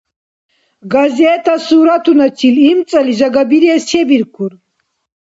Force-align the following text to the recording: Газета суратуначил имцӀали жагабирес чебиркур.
Газета 0.93 1.53
суратуначил 1.67 2.55
имцӀали 2.71 3.13
жагабирес 3.19 3.83
чебиркур. 3.89 4.51